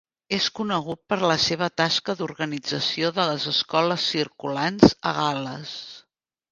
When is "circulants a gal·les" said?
4.17-5.81